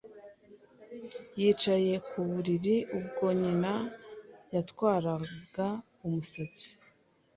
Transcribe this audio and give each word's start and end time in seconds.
Yicaye 1.39 1.93
ku 2.09 2.19
buriri 2.29 2.75
ubwo 2.97 3.25
nyina 3.41 3.73
yatwaraga 4.53 5.67
umusatsi. 6.05 6.67